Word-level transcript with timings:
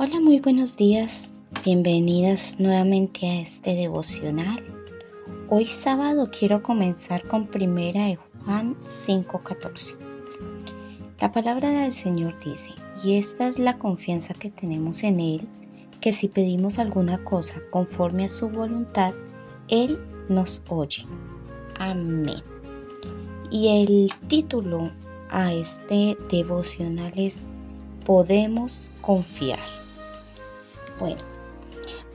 Hola, 0.00 0.20
muy 0.20 0.38
buenos 0.38 0.76
días. 0.76 1.32
Bienvenidas 1.64 2.60
nuevamente 2.60 3.26
a 3.26 3.40
este 3.40 3.74
devocional. 3.74 4.62
Hoy 5.48 5.66
sábado 5.66 6.30
quiero 6.30 6.62
comenzar 6.62 7.26
con 7.26 7.48
primera 7.48 8.04
de 8.04 8.16
Juan 8.44 8.76
5:14. 8.84 9.96
La 11.20 11.32
palabra 11.32 11.70
del 11.70 11.90
Señor 11.90 12.38
dice, 12.38 12.70
y 13.02 13.14
esta 13.14 13.48
es 13.48 13.58
la 13.58 13.76
confianza 13.76 14.34
que 14.34 14.52
tenemos 14.52 15.02
en 15.02 15.18
Él, 15.18 15.48
que 16.00 16.12
si 16.12 16.28
pedimos 16.28 16.78
alguna 16.78 17.24
cosa 17.24 17.56
conforme 17.72 18.26
a 18.26 18.28
su 18.28 18.48
voluntad, 18.50 19.14
Él 19.66 19.98
nos 20.28 20.62
oye. 20.68 21.06
Amén. 21.80 22.44
Y 23.50 23.82
el 23.82 24.12
título 24.28 24.92
a 25.28 25.52
este 25.52 26.16
devocional 26.30 27.12
es 27.16 27.44
Podemos 28.06 28.92
confiar. 29.00 29.87
Bueno, 30.98 31.22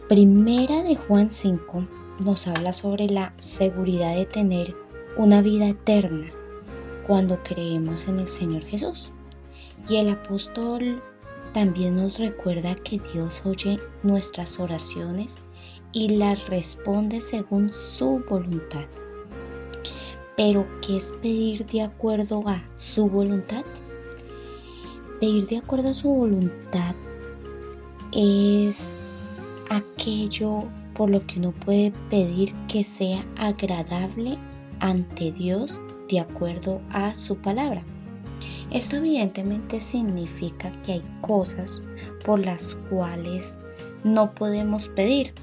primera 0.10 0.84
de 0.84 0.98
Juan 0.98 1.32
5 1.32 1.88
nos 2.26 2.48
habla 2.48 2.74
sobre 2.74 3.08
la 3.08 3.34
seguridad 3.40 4.14
de 4.14 4.26
tener 4.26 4.76
una 5.16 5.42
vida 5.42 5.70
eterna 5.70 6.28
cuando 7.08 7.42
creemos 7.44 8.08
en 8.10 8.20
el 8.20 8.28
Señor 8.28 8.64
Jesús. 8.64 9.14
Y 9.88 9.98
el 9.98 10.10
apóstol 10.10 11.02
también 11.54 11.96
nos 11.96 12.20
recuerda 12.20 12.76
que 12.76 13.00
Dios 13.14 13.42
oye 13.46 13.80
nuestras 14.02 14.60
oraciones 14.60 15.40
y 15.94 16.18
las 16.18 16.46
responde 16.50 17.22
según 17.22 17.72
su 17.72 18.22
voluntad. 18.30 18.86
Pero, 20.36 20.68
¿qué 20.82 20.98
es 20.98 21.14
pedir 21.22 21.66
de 21.68 21.84
acuerdo 21.84 22.44
a 22.48 22.62
su 22.74 23.08
voluntad? 23.08 23.64
Pedir 25.22 25.48
de 25.48 25.58
acuerdo 25.58 25.90
a 25.90 25.94
su 25.94 26.10
voluntad 26.10 26.96
es 28.16 28.98
aquello 29.70 30.64
por 30.94 31.10
lo 31.10 31.26
que 31.26 31.40
uno 31.40 31.52
puede 31.52 31.92
pedir 32.10 32.54
que 32.68 32.84
sea 32.84 33.26
agradable 33.38 34.38
ante 34.80 35.32
Dios 35.32 35.82
de 36.10 36.20
acuerdo 36.20 36.82
a 36.92 37.14
su 37.14 37.36
palabra. 37.38 37.84
Esto 38.72 38.98
evidentemente 38.98 39.80
significa 39.80 40.72
que 40.84 40.94
hay 40.94 41.04
cosas 41.22 41.82
por 42.26 42.40
las 42.40 42.76
cuales 42.90 43.58
no 44.04 44.34
podemos 44.34 44.90
pedir, 44.90 45.34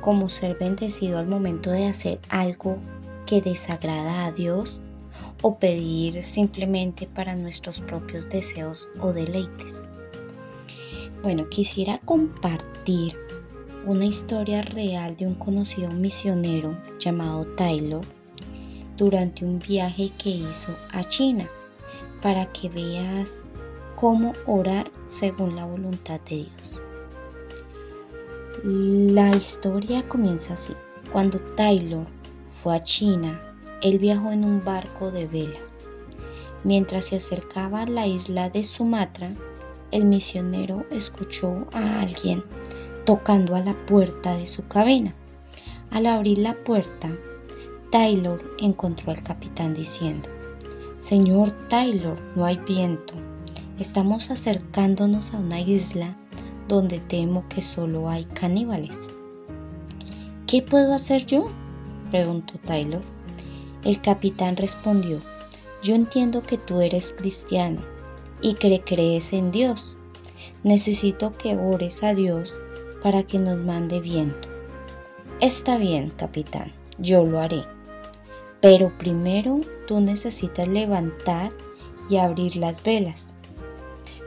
como 0.00 0.28
ser 0.28 0.56
bendecido 0.58 1.18
al 1.18 1.26
momento 1.26 1.70
de 1.70 1.86
hacer 1.86 2.20
algo 2.28 2.78
que 3.26 3.40
desagrada 3.40 4.26
a 4.26 4.32
Dios 4.32 4.80
o 5.42 5.58
pedir 5.58 6.22
simplemente 6.22 7.06
para 7.06 7.34
nuestros 7.34 7.80
propios 7.80 8.28
deseos 8.28 8.88
o 9.00 9.12
deleites. 9.12 9.90
Bueno, 11.24 11.48
quisiera 11.48 11.98
compartir 12.04 13.16
una 13.86 14.04
historia 14.04 14.60
real 14.60 15.16
de 15.16 15.26
un 15.26 15.34
conocido 15.34 15.90
misionero 15.90 16.76
llamado 16.98 17.46
Taylor 17.56 18.02
durante 18.98 19.46
un 19.46 19.58
viaje 19.58 20.10
que 20.18 20.28
hizo 20.28 20.76
a 20.92 21.02
China 21.04 21.48
para 22.20 22.52
que 22.52 22.68
veas 22.68 23.42
cómo 23.96 24.34
orar 24.44 24.90
según 25.06 25.56
la 25.56 25.64
voluntad 25.64 26.20
de 26.28 26.44
Dios. 26.44 26.82
La 28.62 29.34
historia 29.34 30.06
comienza 30.06 30.52
así. 30.52 30.74
Cuando 31.10 31.38
Taylor 31.56 32.06
fue 32.50 32.76
a 32.76 32.84
China, 32.84 33.40
él 33.82 33.98
viajó 33.98 34.30
en 34.30 34.44
un 34.44 34.62
barco 34.62 35.10
de 35.10 35.26
velas. 35.26 35.88
Mientras 36.64 37.06
se 37.06 37.16
acercaba 37.16 37.80
a 37.80 37.86
la 37.86 38.06
isla 38.06 38.50
de 38.50 38.62
Sumatra, 38.62 39.32
el 39.94 40.06
misionero 40.06 40.84
escuchó 40.90 41.68
a 41.72 42.00
alguien 42.00 42.42
tocando 43.06 43.54
a 43.54 43.60
la 43.60 43.74
puerta 43.86 44.36
de 44.36 44.48
su 44.48 44.66
cabina. 44.66 45.14
Al 45.92 46.06
abrir 46.06 46.38
la 46.38 46.54
puerta, 46.54 47.16
Taylor 47.92 48.42
encontró 48.58 49.12
al 49.12 49.22
capitán 49.22 49.72
diciendo, 49.72 50.28
Señor 50.98 51.52
Taylor, 51.68 52.20
no 52.34 52.44
hay 52.44 52.56
viento. 52.66 53.14
Estamos 53.78 54.32
acercándonos 54.32 55.32
a 55.32 55.38
una 55.38 55.60
isla 55.60 56.16
donde 56.66 56.98
temo 56.98 57.48
que 57.48 57.62
solo 57.62 58.10
hay 58.10 58.24
caníbales. 58.24 58.98
¿Qué 60.48 60.60
puedo 60.60 60.92
hacer 60.92 61.24
yo? 61.24 61.48
preguntó 62.10 62.54
Taylor. 62.66 63.02
El 63.84 64.00
capitán 64.00 64.56
respondió, 64.56 65.20
yo 65.84 65.94
entiendo 65.94 66.42
que 66.42 66.58
tú 66.58 66.80
eres 66.80 67.14
cristiano 67.16 67.93
y 68.44 68.52
que 68.54 68.82
crees 68.84 69.32
en 69.32 69.50
Dios. 69.50 69.96
Necesito 70.64 71.36
que 71.38 71.56
ores 71.56 72.02
a 72.04 72.14
Dios 72.14 72.60
para 73.02 73.22
que 73.22 73.38
nos 73.38 73.56
mande 73.56 74.00
viento. 74.00 74.48
Está 75.40 75.78
bien, 75.78 76.10
capitán, 76.10 76.70
yo 76.98 77.24
lo 77.24 77.40
haré. 77.40 77.64
Pero 78.60 78.92
primero 78.98 79.62
tú 79.86 79.98
necesitas 80.00 80.68
levantar 80.68 81.52
y 82.10 82.18
abrir 82.18 82.56
las 82.56 82.82
velas. 82.82 83.38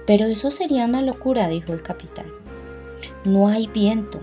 Pero 0.07 0.25
eso 0.25 0.50
sería 0.50 0.85
una 0.85 1.03
locura, 1.03 1.47
dijo 1.47 1.73
el 1.73 1.83
capitán. 1.83 2.25
No 3.23 3.47
hay 3.47 3.67
viento. 3.67 4.19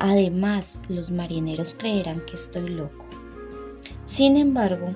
Además, 0.00 0.76
los 0.88 1.12
marineros 1.12 1.76
creerán 1.78 2.20
que 2.26 2.34
estoy 2.34 2.66
loco. 2.66 3.06
Sin 4.06 4.36
embargo, 4.36 4.92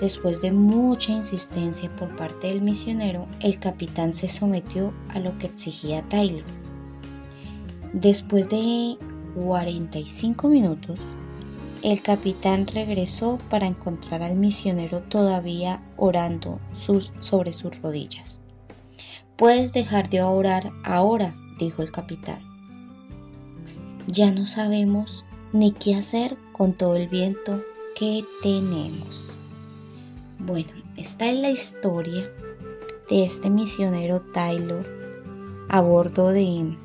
Después 0.00 0.40
de 0.40 0.52
mucha 0.52 1.12
insistencia 1.12 1.88
por 1.96 2.14
parte 2.16 2.48
del 2.48 2.62
misionero, 2.62 3.26
el 3.40 3.58
capitán 3.58 4.12
se 4.12 4.28
sometió 4.28 4.92
a 5.08 5.20
lo 5.20 5.36
que 5.38 5.46
exigía 5.46 6.02
Taylor. 6.08 6.44
Después 7.92 8.48
de 8.48 8.96
45 9.36 10.48
minutos, 10.48 11.00
el 11.82 12.00
capitán 12.02 12.66
regresó 12.66 13.38
para 13.50 13.66
encontrar 13.66 14.22
al 14.22 14.36
misionero 14.36 15.02
todavía 15.02 15.82
orando 15.96 16.58
sobre 16.72 17.52
sus 17.52 17.80
rodillas. 17.82 18.42
Puedes 19.36 19.72
dejar 19.72 20.08
de 20.08 20.22
orar 20.22 20.72
ahora, 20.84 21.34
dijo 21.58 21.82
el 21.82 21.92
capitán. 21.92 22.40
Ya 24.06 24.30
no 24.30 24.46
sabemos 24.46 25.24
ni 25.52 25.72
qué 25.72 25.94
hacer 25.94 26.36
con 26.52 26.72
todo 26.72 26.96
el 26.96 27.08
viento 27.08 27.62
que 27.94 28.24
tenemos. 28.42 29.38
Bueno, 30.38 30.72
esta 30.96 31.26
es 31.26 31.38
la 31.38 31.50
historia 31.50 32.30
de 33.08 33.24
este 33.24 33.50
misionero 33.50 34.20
Taylor 34.20 34.84
a 35.68 35.80
bordo 35.80 36.28
de, 36.28 36.76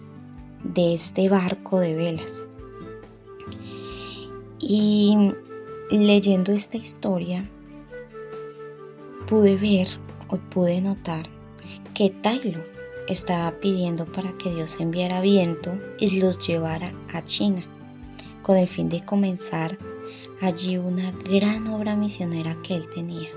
de 0.63 0.93
este 0.93 1.29
barco 1.29 1.79
de 1.79 1.95
velas. 1.95 2.47
Y 4.59 5.33
leyendo 5.89 6.51
esta 6.51 6.77
historia, 6.77 7.49
pude 9.27 9.57
ver 9.57 9.87
o 10.29 10.37
pude 10.37 10.79
notar 10.79 11.27
que 11.93 12.11
Taylor 12.11 12.63
estaba 13.07 13.51
pidiendo 13.59 14.05
para 14.05 14.31
que 14.37 14.53
Dios 14.53 14.77
enviara 14.79 15.21
viento 15.21 15.77
y 15.99 16.19
los 16.19 16.45
llevara 16.47 16.93
a 17.11 17.23
China, 17.23 17.63
con 18.43 18.57
el 18.57 18.67
fin 18.67 18.89
de 18.89 19.03
comenzar 19.03 19.77
allí 20.39 20.77
una 20.77 21.11
gran 21.11 21.67
obra 21.67 21.95
misionera 21.95 22.55
que 22.61 22.75
él 22.75 22.87
tenía 22.89 23.29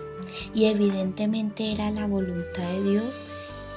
y 0.54 0.66
evidentemente 0.66 1.72
era 1.72 1.90
la 1.90 2.06
voluntad 2.06 2.62
de 2.62 2.82
Dios 2.82 3.22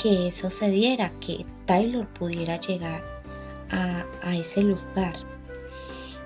que 0.01 0.27
eso 0.27 0.51
se 0.51 0.69
diera, 0.69 1.11
que 1.19 1.45
Taylor 1.65 2.07
pudiera 2.07 2.59
llegar 2.59 3.03
a, 3.71 4.35
ese 4.35 4.61
lugar. 4.61 5.15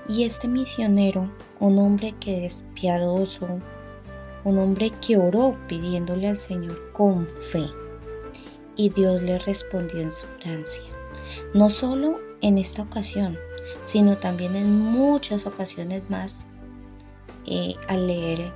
Y 0.08 0.24
este 0.24 0.48
misionero, 0.48 1.32
un 1.60 1.78
hombre 1.80 2.14
que 2.20 2.46
es 2.46 2.66
piadoso, 2.74 3.48
un 4.44 4.58
hombre 4.58 4.92
que 5.06 5.18
oró 5.18 5.58
pidiéndole 5.68 6.28
al 6.28 6.40
Señor 6.40 6.92
con 6.92 7.28
fe, 7.28 7.68
y 8.76 8.90
Dios 8.90 9.22
le 9.22 9.40
respondió 9.40 10.02
en 10.02 10.12
su 10.12 10.26
gracia. 10.44 10.84
No 11.54 11.70
solo 11.70 12.20
en 12.42 12.58
esta 12.58 12.82
ocasión, 12.82 13.38
sino 13.86 14.18
también 14.18 14.56
en 14.56 14.80
muchas 14.80 15.46
ocasiones 15.46 16.10
más 16.10 16.46
eh, 17.46 17.76
al 17.88 18.08
leer 18.08 18.52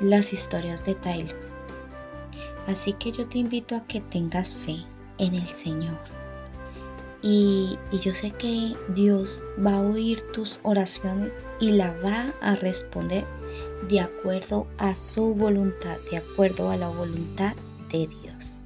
las 0.00 0.32
historias 0.32 0.84
de 0.84 0.94
Taylor. 0.94 1.36
Así 2.66 2.92
que 2.94 3.12
yo 3.12 3.26
te 3.26 3.38
invito 3.38 3.76
a 3.76 3.80
que 3.80 4.00
tengas 4.00 4.50
fe 4.50 4.76
en 5.18 5.34
el 5.34 5.46
Señor. 5.48 5.98
Y, 7.22 7.78
yo 8.04 8.14
sé 8.14 8.30
que 8.32 8.76
Dios 8.88 9.42
va 9.64 9.76
a 9.76 9.80
oír 9.80 10.22
tus 10.32 10.60
oraciones 10.62 11.34
y 11.58 11.72
la 11.72 11.92
va 12.00 12.32
a 12.40 12.56
responder 12.56 13.24
de 13.88 14.00
acuerdo 14.00 14.66
a 14.78 14.94
su 14.94 15.34
voluntad, 15.34 15.96
de 16.10 16.18
acuerdo 16.18 16.70
a 16.70 16.76
la 16.76 16.88
voluntad 16.88 17.54
de 17.90 18.06
Dios. 18.06 18.62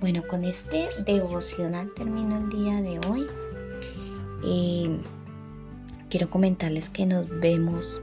Bueno, 0.00 0.22
con 0.28 0.44
este 0.44 0.88
devocional 1.04 1.92
termino 1.94 2.38
el 2.38 2.48
día 2.48 2.80
de 2.80 3.00
hoy. 3.08 3.26
Eh, 4.44 4.98
quiero 6.08 6.30
comentarles 6.30 6.88
que 6.88 7.04
nos 7.04 7.28
vemos 7.40 8.00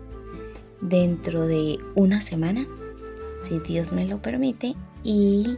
dentro 0.89 1.45
de 1.47 1.79
una 1.95 2.21
semana, 2.21 2.67
si 3.41 3.59
Dios 3.59 3.91
me 3.91 4.05
lo 4.05 4.21
permite, 4.21 4.75
y 5.03 5.57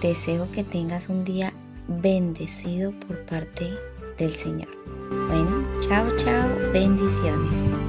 deseo 0.00 0.50
que 0.52 0.64
tengas 0.64 1.08
un 1.08 1.24
día 1.24 1.52
bendecido 1.88 2.92
por 3.06 3.18
parte 3.24 3.70
del 4.18 4.34
Señor. 4.34 4.68
Bueno, 5.28 5.66
chao, 5.80 6.06
chao, 6.16 6.48
bendiciones. 6.72 7.81